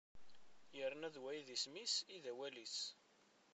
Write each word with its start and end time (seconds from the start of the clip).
Yerna 0.77 1.07
d 1.15 1.17
wa 1.21 1.31
i 1.39 1.41
d 1.47 1.49
isem-is 1.55 1.93
i 2.15 2.17
d 2.23 2.25
awal-is. 2.31 2.77